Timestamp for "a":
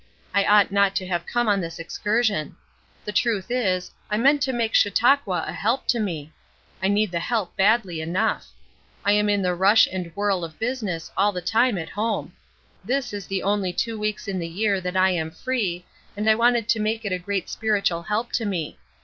5.47-5.51, 17.11-17.19